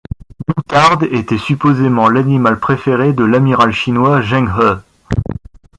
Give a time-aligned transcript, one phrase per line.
[0.47, 4.79] L'outarde était supposément l'animal préféré de l'amiral chinois Zheng He.